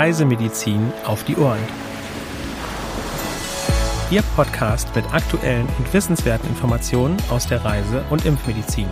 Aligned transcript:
Reisemedizin 0.00 0.94
auf 1.04 1.24
die 1.24 1.36
Ohren. 1.36 1.60
Ihr 4.10 4.22
Podcast 4.34 4.96
mit 4.96 5.04
aktuellen 5.12 5.68
und 5.76 5.92
wissenswerten 5.92 6.48
Informationen 6.48 7.18
aus 7.28 7.46
der 7.46 7.62
Reise- 7.62 8.02
und 8.08 8.24
Impfmedizin. 8.24 8.88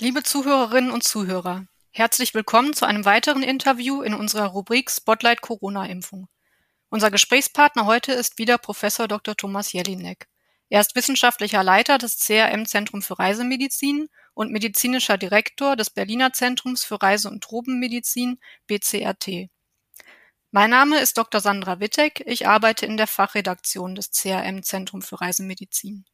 Liebe 0.00 0.22
Zuhörerinnen 0.22 0.92
und 0.92 1.02
Zuhörer, 1.02 1.64
herzlich 1.90 2.34
willkommen 2.34 2.72
zu 2.72 2.86
einem 2.86 3.04
weiteren 3.04 3.42
Interview 3.42 4.02
in 4.02 4.14
unserer 4.14 4.46
Rubrik 4.46 4.92
Spotlight 4.92 5.40
Corona-Impfung. 5.40 6.28
Unser 6.88 7.10
Gesprächspartner 7.10 7.86
heute 7.86 8.12
ist 8.12 8.38
wieder 8.38 8.58
Professor 8.58 9.08
Dr. 9.08 9.36
Thomas 9.36 9.72
Jelinek. 9.72 10.28
Er 10.68 10.80
ist 10.80 10.94
wissenschaftlicher 10.94 11.64
Leiter 11.64 11.98
des 11.98 12.18
CRM 12.18 12.64
Zentrum 12.64 13.02
für 13.02 13.18
Reisemedizin 13.18 14.08
und 14.34 14.52
medizinischer 14.52 15.18
Direktor 15.18 15.74
des 15.74 15.90
Berliner 15.90 16.32
Zentrums 16.32 16.84
für 16.84 17.02
Reise- 17.02 17.28
und 17.28 17.42
Tropenmedizin 17.42 18.38
BCRT. 18.68 19.48
Mein 20.52 20.70
Name 20.70 21.00
ist 21.00 21.18
Dr. 21.18 21.40
Sandra 21.40 21.80
Wittek. 21.80 22.22
Ich 22.24 22.46
arbeite 22.46 22.86
in 22.86 22.96
der 22.96 23.08
Fachredaktion 23.08 23.96
des 23.96 24.12
CRM 24.12 24.62
Zentrum 24.62 25.02
für 25.02 25.20
Reisemedizin. 25.20 26.04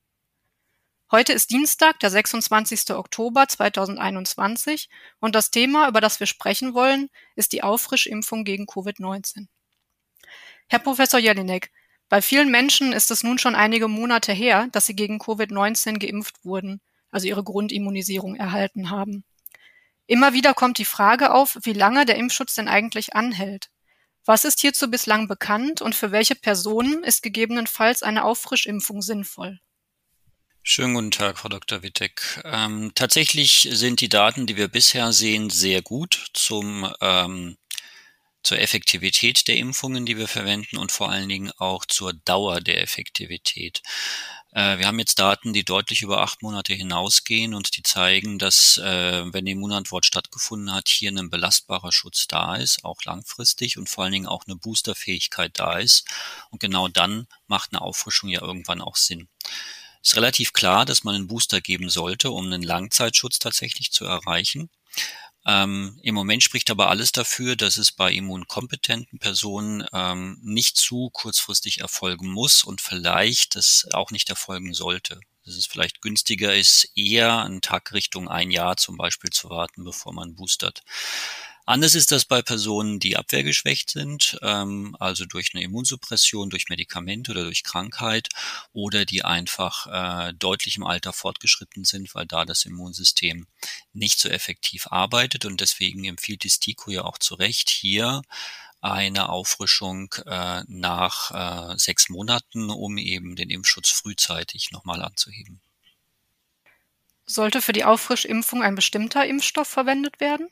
Heute 1.11 1.35
ist 1.35 1.51
Dienstag, 1.51 2.01
der 2.01 2.11
26. 2.11 2.93
Oktober 2.93 3.47
2021 3.47 4.89
und 5.21 5.35
das 5.35 5.51
Thema, 5.51 5.87
über 5.87 6.01
das 6.01 6.19
wir 6.19 6.27
sprechen 6.27 6.73
wollen, 6.73 7.11
ist 7.37 7.52
die 7.52 7.63
Auffrischimpfung 7.63 8.45
gegen 8.45 8.65
Covid-19. 8.65 9.49
Herr 10.73 10.79
Professor 10.79 11.21
Jelinek, 11.21 11.71
bei 12.09 12.23
vielen 12.23 12.51
Menschen 12.51 12.95
ist 12.95 13.11
es 13.11 13.23
nun 13.23 13.37
schon 13.37 13.55
einige 13.55 13.89
Monate 13.89 14.33
her, 14.33 14.69
dass 14.73 14.87
sie 14.87 14.97
gegen 14.97 15.19
Covid-19 15.21 15.99
geimpft 15.99 16.47
wurden, 16.47 16.80
also 17.11 17.29
ihre 17.29 17.45
Grundimmunisierung 17.45 18.37
erhalten 18.37 18.88
haben. 18.88 19.23
Immer 20.07 20.33
wieder 20.33 20.55
kommt 20.55 20.79
die 20.79 20.87
Frage 20.87 21.35
auf, 21.35 21.59
wie 21.65 21.74
lange 21.74 22.07
der 22.07 22.16
Impfschutz 22.16 22.55
denn 22.55 22.69
eigentlich 22.69 23.15
anhält. 23.15 23.69
Was 24.24 24.46
ist 24.46 24.61
hierzu 24.61 24.91
bislang 24.91 25.29
bekannt 25.29 25.83
und 25.83 25.95
für 25.95 26.11
welche 26.11 26.37
Personen 26.37 27.05
ist 27.05 27.23
gegebenenfalls 27.23 28.02
eine 28.02 28.24
Auffrischimpfung 28.24 29.02
sinnvoll? 29.02 29.61
Schönen 30.63 30.95
guten 30.95 31.11
Tag, 31.11 31.39
Frau 31.39 31.51
Dr. 31.51 31.83
Wittek. 31.83 32.41
Ähm, 32.45 32.93
tatsächlich 32.95 33.68
sind 33.73 34.01
die 34.01 34.09
Daten, 34.09 34.46
die 34.46 34.57
wir 34.57 34.68
bisher 34.68 35.13
sehen, 35.13 35.51
sehr 35.51 35.83
gut 35.83 36.29
zum, 36.33 36.91
ähm, 37.02 37.59
zur 38.43 38.59
Effektivität 38.59 39.46
der 39.48 39.57
Impfungen, 39.57 40.07
die 40.07 40.16
wir 40.16 40.29
verwenden 40.29 40.76
und 40.76 40.93
vor 40.93 41.10
allen 41.10 41.29
Dingen 41.29 41.52
auch 41.59 41.85
zur 41.87 42.12
Dauer 42.12 42.60
der 42.60 42.82
Effektivität. 42.82 43.82
Äh, 44.52 44.79
wir 44.79 44.87
haben 44.87 44.99
jetzt 44.99 45.18
Daten, 45.18 45.52
die 45.52 45.65
deutlich 45.65 46.02
über 46.02 46.21
acht 46.21 46.43
Monate 46.43 46.74
hinausgehen 46.74 47.54
und 47.54 47.76
die 47.76 47.82
zeigen, 47.82 48.38
dass, 48.38 48.79
äh, 48.79 49.32
wenn 49.32 49.45
die 49.45 49.52
Immunantwort 49.52 50.04
stattgefunden 50.04 50.73
hat, 50.73 50.88
hier 50.88 51.10
ein 51.10 51.30
belastbarer 51.30 51.93
Schutz 51.93 52.26
da 52.26 52.57
ist, 52.57 52.84
auch 52.84 53.02
langfristig 53.04 53.79
und 53.79 53.88
vor 53.88 54.04
allen 54.04 54.12
Dingen 54.12 54.26
auch 54.26 54.45
eine 54.46 54.56
Boosterfähigkeit 54.56 55.59
da 55.59 55.79
ist. 55.79 56.06
Und 56.51 56.60
genau 56.60 56.88
dann 56.88 57.27
macht 57.46 57.73
eine 57.73 57.80
Auffrischung 57.82 58.29
ja 58.29 58.43
irgendwann 58.43 58.82
auch 58.82 58.96
Sinn 58.96 59.29
ist 60.02 60.16
relativ 60.16 60.52
klar, 60.52 60.84
dass 60.84 61.04
man 61.04 61.15
einen 61.15 61.29
Booster 61.29 61.60
geben 61.60 61.88
sollte, 61.88 62.30
um 62.32 62.46
einen 62.46 62.62
Langzeitschutz 62.62 63.38
tatsächlich 63.38 63.93
zu 63.93 64.04
erreichen. 64.04 64.69
Ähm, 65.44 65.98
Im 66.03 66.15
Moment 66.15 66.43
spricht 66.43 66.71
aber 66.71 66.88
alles 66.88 67.10
dafür, 67.10 67.56
dass 67.56 67.76
es 67.76 67.91
bei 67.91 68.12
immunkompetenten 68.12 69.19
Personen 69.19 69.84
ähm, 69.93 70.38
nicht 70.43 70.76
zu 70.76 71.10
kurzfristig 71.10 71.81
erfolgen 71.81 72.31
muss 72.31 72.62
und 72.62 72.81
vielleicht 72.81 73.56
das 73.56 73.88
auch 73.93 74.10
nicht 74.10 74.31
erfolgen 74.31 74.72
sollte. 74.72 75.21
Dass 75.44 75.56
es 75.56 75.66
vielleicht 75.66 76.00
günstiger 76.00 76.54
ist, 76.54 76.93
eher 76.94 77.43
einen 77.43 77.60
Tag 77.60 77.93
Richtung 77.93 78.28
ein 78.28 78.53
Jahr 78.53 78.76
zum 78.76 78.97
Beispiel 78.97 79.31
zu 79.31 79.50
warten, 79.50 79.82
bevor 79.82 80.12
man 80.12 80.37
boostert. 80.37 80.82
Anders 81.65 81.95
ist 81.95 82.11
das 82.11 82.25
bei 82.25 82.43
Personen, 82.43 82.99
die 82.99 83.17
abwehrgeschwächt 83.17 83.91
sind, 83.91 84.37
ähm, 84.43 84.97
also 84.99 85.25
durch 85.27 85.50
eine 85.55 85.62
Immunsuppression, 85.62 86.50
durch 86.50 86.69
Medikamente 86.69 87.31
oder 87.31 87.45
durch 87.45 87.62
Krankheit 87.62 88.28
oder 88.73 89.05
die 89.05 89.25
einfach 89.25 89.87
äh, 89.87 90.33
deutlich 90.34 90.77
im 90.77 90.84
Alter 90.84 91.12
fortgeschritten 91.12 91.84
sind, 91.84 92.15
weil 92.17 92.27
da 92.27 92.45
das 92.45 92.65
Immunsystem 92.65 93.47
nicht 93.93 94.19
so 94.19 94.28
effektiv 94.28 94.89
arbeitet. 94.89 95.45
Und 95.45 95.61
deswegen 95.61 96.05
empfiehlt 96.05 96.43
die 96.43 96.50
STIKO 96.50 96.91
ja 96.91 97.05
auch 97.05 97.19
zu 97.19 97.37
Recht 97.37 97.71
hier 97.71 98.23
eine 98.81 99.29
Auffrischung 99.29 100.12
äh, 100.27 100.65
nach 100.67 101.31
äh, 101.73 101.79
sechs 101.79 102.09
Monaten, 102.09 102.71
um 102.71 102.99
eben 102.99 103.37
den 103.37 103.50
Impfschutz 103.50 103.91
frühzeitig 103.91 104.73
nochmal 104.73 105.00
anzuheben. 105.00 105.61
Sollte 107.25 107.62
für 107.62 107.73
die 107.73 107.84
Auffrischimpfung 107.84 108.65
ein 108.65 108.75
bestimmter 108.75 109.25
Impfstoff 109.25 109.69
verwendet 109.69 110.19
werden? 110.19 110.49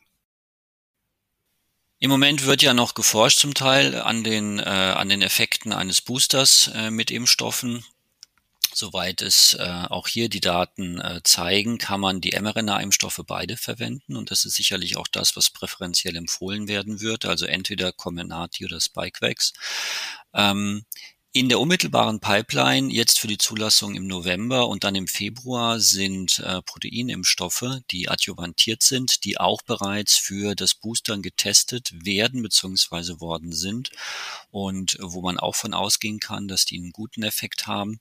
Im 2.03 2.09
Moment 2.09 2.47
wird 2.47 2.63
ja 2.63 2.73
noch 2.73 2.95
geforscht 2.95 3.41
zum 3.41 3.53
Teil 3.53 3.95
an 3.95 4.25
den, 4.25 4.59
äh, 4.59 4.63
an 4.63 5.11
den 5.11 5.21
Effekten 5.21 5.75
eines 5.75 6.01
Boosters 6.01 6.69
äh, 6.69 6.91
mit 6.91 7.11
Impfstoffen. 7.11 7.85
Soweit 8.73 9.21
es 9.21 9.53
äh, 9.53 9.85
auch 9.91 10.09
hier 10.09 10.31
die 10.31 10.41
Daten 10.41 10.99
äh, 10.99 11.21
zeigen, 11.25 11.77
kann 11.77 12.01
man 12.01 12.23
die 12.23 12.31
mRNA-Impfstoffe 12.41 13.21
beide 13.27 13.59
verwenden 13.59 14.17
und 14.17 14.31
das 14.31 14.47
ist 14.47 14.55
sicherlich 14.55 14.97
auch 14.97 15.09
das, 15.09 15.37
was 15.37 15.51
präferenziell 15.51 16.17
empfohlen 16.17 16.69
werden 16.69 17.03
wird, 17.03 17.27
also 17.27 17.45
entweder 17.45 17.93
Comirnaty 17.93 18.65
oder 18.65 18.81
Spikevax. 18.81 19.53
Ähm, 20.33 20.87
in 21.33 21.49
der 21.49 21.61
unmittelbaren 21.61 22.19
Pipeline 22.19 22.93
jetzt 22.93 23.21
für 23.21 23.29
die 23.29 23.39
Zulassung 23.39 23.95
im 23.95 24.09
November 24.09 24.67
und 24.67 24.83
dann 24.83 24.97
im 24.97 25.07
Februar 25.07 25.79
sind 25.79 26.41
äh, 26.41 26.61
Proteinimpfstoffe, 26.63 27.79
die 27.93 28.09
adjuvantiert 28.09 28.83
sind, 28.83 29.23
die 29.25 29.39
auch 29.39 29.63
bereits 29.63 30.17
für 30.17 30.57
das 30.57 30.75
Boostern 30.75 31.23
getestet 31.23 31.93
werden 32.05 32.43
bzw. 32.43 33.21
worden 33.21 33.53
sind 33.53 33.91
und 34.51 34.99
wo 35.01 35.23
man 35.23 35.39
auch 35.39 35.55
von 35.55 35.73
ausgehen 35.73 36.19
kann, 36.19 36.49
dass 36.49 36.65
die 36.65 36.79
einen 36.79 36.91
guten 36.91 37.23
Effekt 37.23 37.69
haben. 37.69 38.01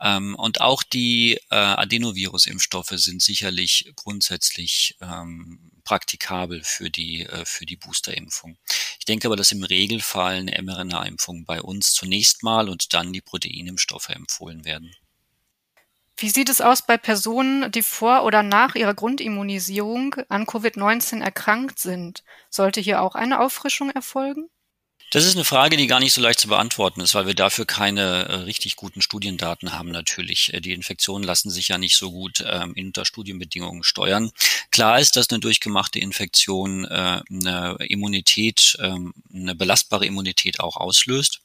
Ähm, 0.00 0.34
und 0.34 0.62
auch 0.62 0.82
die 0.82 1.34
äh, 1.50 1.56
Adenovirus-Impfstoffe 1.56 2.94
sind 2.94 3.20
sicherlich 3.20 3.92
grundsätzlich 3.94 4.96
ähm, 5.02 5.70
praktikabel 5.84 6.62
für 6.64 6.90
die, 6.90 7.26
äh, 7.26 7.44
für 7.44 7.66
die 7.66 7.76
Boosterimpfung. 7.76 8.56
Ich 8.98 9.04
denke 9.04 9.28
aber, 9.28 9.36
dass 9.36 9.52
im 9.52 9.62
Regelfall 9.62 10.36
eine 10.36 10.60
mRNA-Impfung 10.62 11.44
bei 11.44 11.60
uns 11.60 11.92
zunächst 11.92 12.42
mal 12.42 12.68
und 12.68 12.94
dann 12.94 13.12
die 13.12 13.20
Proteinimpfstoffe 13.20 14.08
empfohlen 14.08 14.64
werden. 14.64 14.94
Wie 16.16 16.30
sieht 16.30 16.48
es 16.48 16.60
aus 16.60 16.82
bei 16.82 16.96
Personen, 16.96 17.72
die 17.72 17.82
vor 17.82 18.24
oder 18.24 18.42
nach 18.42 18.76
ihrer 18.76 18.94
Grundimmunisierung 18.94 20.14
an 20.28 20.46
Covid-19 20.46 21.20
erkrankt 21.20 21.78
sind? 21.80 22.22
Sollte 22.50 22.80
hier 22.80 23.02
auch 23.02 23.16
eine 23.16 23.40
Auffrischung 23.40 23.90
erfolgen? 23.90 24.48
Das 25.14 25.24
ist 25.24 25.36
eine 25.36 25.44
Frage, 25.44 25.76
die 25.76 25.86
gar 25.86 26.00
nicht 26.00 26.12
so 26.12 26.20
leicht 26.20 26.40
zu 26.40 26.48
beantworten 26.48 27.00
ist, 27.00 27.14
weil 27.14 27.28
wir 27.28 27.34
dafür 27.34 27.66
keine 27.66 28.24
äh, 28.24 28.34
richtig 28.38 28.74
guten 28.74 29.00
Studiendaten 29.00 29.72
haben 29.72 29.92
natürlich. 29.92 30.52
Äh, 30.52 30.60
die 30.60 30.72
Infektionen 30.72 31.22
lassen 31.22 31.50
sich 31.50 31.68
ja 31.68 31.78
nicht 31.78 31.96
so 31.96 32.10
gut 32.10 32.42
ähm, 32.44 32.74
unter 32.76 33.04
Studienbedingungen 33.04 33.84
steuern. 33.84 34.32
Klar 34.72 34.98
ist, 34.98 35.14
dass 35.14 35.30
eine 35.30 35.38
durchgemachte 35.38 36.00
Infektion 36.00 36.84
äh, 36.86 37.20
eine 37.30 37.76
Immunität, 37.88 38.76
ähm, 38.80 39.14
eine 39.32 39.54
belastbare 39.54 40.04
Immunität 40.04 40.58
auch 40.58 40.76
auslöst 40.76 41.42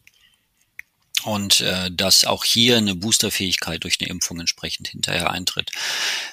und 1.25 1.62
äh, 1.62 1.91
dass 1.91 2.25
auch 2.25 2.44
hier 2.44 2.78
eine 2.78 2.96
Boosterfähigkeit 2.96 3.84
durch 3.84 3.97
eine 4.00 4.09
Impfung 4.09 4.40
entsprechend 4.40 4.88
hinterher 4.88 5.31
eintritt. 5.31 5.72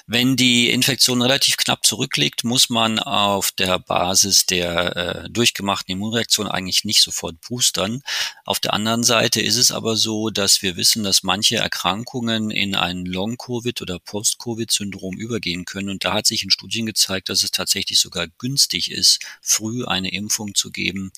Wenn 0.05 0.35
die 0.35 0.69
Infektion 0.69 1.21
relativ 1.21 1.57
knapp 1.57 1.85
zurückliegt, 1.85 2.43
muss 2.43 2.69
man 2.69 2.99
auf 2.99 3.51
der 3.51 3.79
Basis 3.79 4.45
der 4.45 4.95
äh, 4.95 5.29
durchgemachten 5.29 5.93
Immunreaktion 5.93 6.47
eigentlich 6.47 6.85
nicht 6.85 7.01
sofort 7.01 7.39
boostern. 7.41 8.01
Auf 8.45 8.59
der 8.59 8.73
anderen 8.73 9.03
Seite 9.03 9.41
ist 9.41 9.57
es 9.57 9.71
aber 9.71 9.95
so, 9.95 10.29
dass 10.29 10.61
wir 10.61 10.77
wissen, 10.77 11.03
dass 11.03 11.23
manche 11.23 11.57
Erkrankungen 11.57 12.51
in 12.51 12.75
ein 12.75 13.05
Long-Covid 13.05 13.81
oder 13.81 13.99
Post-Covid-Syndrom 13.99 15.17
übergehen 15.17 15.65
können. 15.65 15.89
Und 15.89 16.05
da 16.05 16.13
hat 16.13 16.27
sich 16.27 16.43
in 16.43 16.51
Studien 16.51 16.85
gezeigt, 16.85 17.29
dass 17.29 17.43
es 17.43 17.51
tatsächlich 17.51 17.99
sogar 17.99 18.27
günstig 18.27 18.91
ist, 18.91 19.19
früh 19.41 19.85
eine 19.85 20.11
Impfung 20.11 20.55
zu 20.55 20.71
geben, 20.71 21.11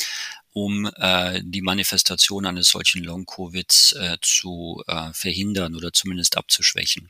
um 0.54 0.90
äh, 0.96 1.42
die 1.44 1.62
Manifestation 1.62 2.46
eines 2.46 2.69
solchen 2.69 3.04
Long-Covids 3.04 3.94
äh, 3.94 4.18
zu 4.22 4.84
äh, 4.88 5.13
verhindern 5.13 5.75
oder 5.75 5.94
zumindest 5.94 6.38
abzuschwächen. 6.38 7.10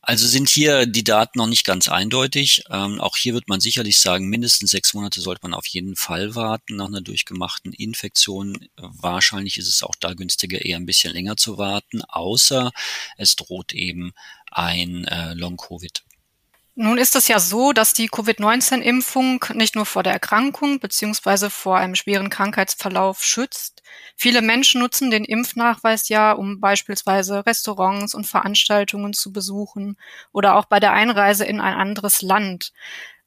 Also 0.00 0.26
sind 0.26 0.48
hier 0.48 0.86
die 0.86 1.04
Daten 1.04 1.38
noch 1.38 1.46
nicht 1.46 1.64
ganz 1.64 1.88
eindeutig. 1.88 2.64
Ähm, 2.70 3.00
auch 3.00 3.16
hier 3.16 3.34
wird 3.34 3.48
man 3.48 3.60
sicherlich 3.60 3.98
sagen, 3.98 4.28
mindestens 4.28 4.70
sechs 4.70 4.94
Monate 4.94 5.20
sollte 5.20 5.42
man 5.42 5.54
auf 5.54 5.66
jeden 5.66 5.96
Fall 5.96 6.34
warten 6.34 6.76
nach 6.76 6.88
einer 6.88 7.02
durchgemachten 7.02 7.72
Infektion. 7.72 8.68
Wahrscheinlich 8.76 9.58
ist 9.58 9.68
es 9.68 9.82
auch 9.82 9.94
da 10.00 10.14
günstiger, 10.14 10.64
eher 10.64 10.76
ein 10.76 10.86
bisschen 10.86 11.12
länger 11.12 11.36
zu 11.36 11.58
warten, 11.58 12.02
außer 12.02 12.72
es 13.16 13.36
droht 13.36 13.72
eben 13.74 14.12
ein 14.50 15.04
äh, 15.04 15.34
Long-Covid. 15.34 16.02
Nun 16.74 16.96
ist 16.96 17.16
es 17.16 17.28
ja 17.28 17.38
so, 17.38 17.74
dass 17.74 17.92
die 17.92 18.08
Covid-19-Impfung 18.08 19.44
nicht 19.54 19.74
nur 19.76 19.84
vor 19.84 20.02
der 20.02 20.14
Erkrankung 20.14 20.80
beziehungsweise 20.80 21.50
vor 21.50 21.76
einem 21.76 21.94
schweren 21.94 22.30
Krankheitsverlauf 22.30 23.22
schützt. 23.22 23.82
Viele 24.16 24.40
Menschen 24.40 24.80
nutzen 24.80 25.10
den 25.10 25.24
Impfnachweis 25.24 26.08
ja, 26.08 26.32
um 26.32 26.60
beispielsweise 26.60 27.44
Restaurants 27.44 28.14
und 28.14 28.26
Veranstaltungen 28.26 29.12
zu 29.12 29.32
besuchen 29.32 29.98
oder 30.32 30.56
auch 30.56 30.64
bei 30.64 30.80
der 30.80 30.92
Einreise 30.94 31.44
in 31.44 31.60
ein 31.60 31.74
anderes 31.74 32.22
Land. 32.22 32.72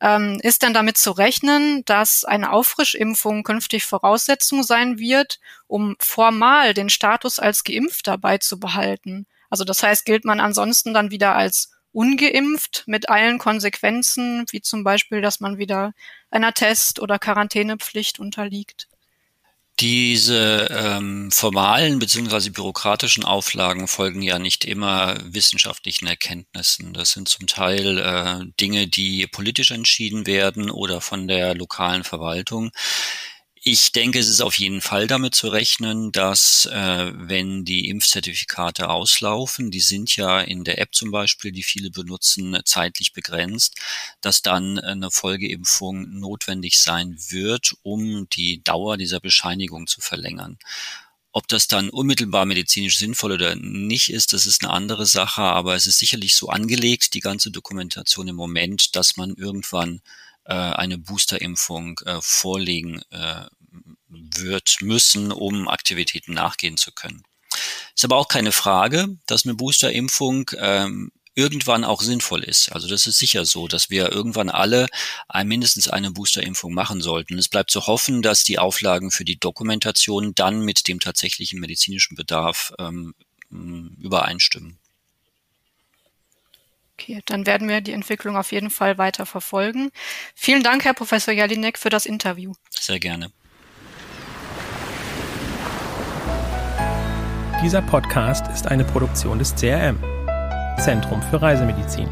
Ähm, 0.01 0.39
ist 0.41 0.63
denn 0.63 0.73
damit 0.73 0.97
zu 0.97 1.11
rechnen, 1.11 1.83
dass 1.85 2.23
eine 2.25 2.51
Auffrischimpfung 2.51 3.43
künftig 3.43 3.85
Voraussetzung 3.85 4.63
sein 4.63 4.97
wird, 4.97 5.39
um 5.67 5.95
formal 5.99 6.73
den 6.73 6.89
Status 6.89 7.37
als 7.39 7.63
Geimpfter 7.63 8.17
beizubehalten? 8.17 9.27
Also 9.51 9.63
das 9.65 9.83
heißt, 9.83 10.05
gilt 10.05 10.25
man 10.25 10.39
ansonsten 10.39 10.93
dann 10.95 11.11
wieder 11.11 11.35
als 11.35 11.71
ungeimpft 11.95 12.83
mit 12.87 13.09
allen 13.09 13.39
Konsequenzen, 13.39 14.45
wie 14.51 14.61
zum 14.61 14.83
Beispiel, 14.83 15.21
dass 15.21 15.39
man 15.39 15.57
wieder 15.57 15.93
einer 16.29 16.53
Test- 16.53 16.99
oder 16.99 17.17
Quarantänepflicht 17.17 18.19
unterliegt. 18.19 18.87
Diese 19.79 20.69
ähm, 20.71 21.31
formalen 21.31 21.99
bzw. 21.99 22.49
bürokratischen 22.49 23.25
Auflagen 23.25 23.89
folgen 23.89 24.21
ja 24.21 24.39
nicht 24.39 24.63
immer 24.63 25.17
wissenschaftlichen 25.21 26.07
Erkenntnissen. 26.07 26.93
Das 26.93 27.11
sind 27.11 27.27
zum 27.27 27.47
Teil 27.47 27.97
äh, 27.97 28.45
Dinge, 28.59 28.87
die 28.87 29.27
politisch 29.27 29.71
entschieden 29.71 30.27
werden 30.27 30.69
oder 30.69 31.01
von 31.01 31.27
der 31.27 31.55
lokalen 31.55 32.05
Verwaltung. 32.05 32.71
Ich 33.67 33.91
denke, 33.91 34.19
es 34.19 34.27
ist 34.27 34.41
auf 34.41 34.59
jeden 34.59 34.79
Fall 34.79 35.07
damit 35.07 35.33
zu 35.33 35.47
rechnen, 35.47 36.11
dass 36.11 36.67
äh, 36.67 37.11
wenn 37.15 37.65
die 37.65 37.89
Impfzertifikate 37.89 38.89
auslaufen, 38.89 39.71
die 39.71 39.79
sind 39.79 40.15
ja 40.15 40.39
in 40.39 40.63
der 40.63 40.79
App 40.79 40.93
zum 40.93 41.09
Beispiel, 41.09 41.51
die 41.51 41.63
viele 41.63 41.89
benutzen, 41.89 42.55
zeitlich 42.63 43.11
begrenzt, 43.13 43.73
dass 44.21 44.43
dann 44.43 44.77
eine 44.77 45.09
Folgeimpfung 45.09 46.19
notwendig 46.19 46.79
sein 46.79 47.17
wird, 47.29 47.73
um 47.81 48.29
die 48.29 48.63
Dauer 48.63 48.97
dieser 48.97 49.19
Bescheinigung 49.19 49.87
zu 49.87 49.99
verlängern. 49.99 50.59
Ob 51.31 51.47
das 51.47 51.67
dann 51.67 51.89
unmittelbar 51.89 52.45
medizinisch 52.45 52.99
sinnvoll 52.99 53.31
oder 53.31 53.55
nicht 53.55 54.09
ist, 54.11 54.33
das 54.33 54.45
ist 54.45 54.63
eine 54.63 54.73
andere 54.73 55.07
Sache, 55.07 55.41
aber 55.41 55.73
es 55.73 55.87
ist 55.87 55.97
sicherlich 55.97 56.35
so 56.35 56.49
angelegt, 56.49 57.15
die 57.15 57.19
ganze 57.19 57.49
Dokumentation 57.49 58.27
im 58.27 58.35
Moment, 58.35 58.95
dass 58.95 59.17
man 59.17 59.33
irgendwann 59.33 60.01
äh, 60.45 60.53
eine 60.53 60.97
Boosterimpfung 60.99 61.99
äh, 62.05 62.19
vorlegen 62.21 63.01
äh, 63.09 63.45
wird 64.41 64.77
müssen, 64.81 65.31
um 65.31 65.67
Aktivitäten 65.67 66.33
nachgehen 66.33 66.77
zu 66.77 66.91
können. 66.91 67.23
Ist 67.95 68.03
aber 68.03 68.17
auch 68.17 68.27
keine 68.27 68.51
Frage, 68.51 69.17
dass 69.25 69.45
eine 69.45 69.55
Boosterimpfung 69.55 70.51
ähm, 70.57 71.11
irgendwann 71.35 71.83
auch 71.83 72.01
sinnvoll 72.01 72.43
ist. 72.43 72.71
Also 72.71 72.87
das 72.87 73.07
ist 73.07 73.19
sicher 73.19 73.45
so, 73.45 73.67
dass 73.67 73.89
wir 73.89 74.11
irgendwann 74.11 74.49
alle 74.49 74.87
ein, 75.27 75.47
mindestens 75.47 75.89
eine 75.89 76.11
Boosterimpfung 76.11 76.73
machen 76.73 77.01
sollten. 77.01 77.37
Es 77.37 77.49
bleibt 77.49 77.71
zu 77.71 77.87
hoffen, 77.87 78.21
dass 78.21 78.43
die 78.43 78.57
Auflagen 78.57 79.11
für 79.11 79.25
die 79.25 79.37
Dokumentation 79.37 80.33
dann 80.33 80.61
mit 80.61 80.87
dem 80.87 80.99
tatsächlichen 80.99 81.59
medizinischen 81.59 82.15
Bedarf 82.15 82.73
ähm, 82.79 83.13
übereinstimmen. 83.49 84.79
Okay, 86.97 87.21
dann 87.25 87.45
werden 87.45 87.67
wir 87.67 87.81
die 87.81 87.91
Entwicklung 87.91 88.37
auf 88.37 88.53
jeden 88.53 88.69
Fall 88.69 88.97
weiter 88.97 89.25
verfolgen. 89.25 89.91
Vielen 90.33 90.63
Dank, 90.63 90.85
Herr 90.85 90.93
Professor 90.93 91.33
Jalinek, 91.33 91.77
für 91.77 91.89
das 91.89 92.05
Interview. 92.05 92.53
Sehr 92.69 92.99
gerne. 92.99 93.31
Dieser 97.65 97.81
Podcast 97.81 98.45
ist 98.53 98.67
eine 98.67 98.83
Produktion 98.83 99.39
des 99.39 99.55
CRM, 99.55 99.97
Zentrum 100.77 101.19
für 101.23 101.41
Reisemedizin. 101.41 102.07